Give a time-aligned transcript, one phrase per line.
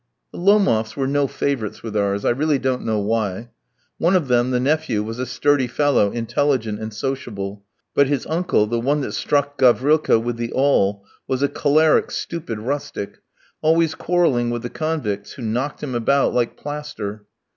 [0.31, 3.51] The Lomofs were no favourites with us, I really don't know why.
[3.99, 8.65] One of them, the nephew, was a sturdy fellow, intelligent and sociable; but his uncle,
[8.65, 13.19] the one that struck Gavrilka with the awl, was a choleric, stupid rustic,
[13.61, 17.27] always quarrelling with the convicts, who knocked him about like plaster.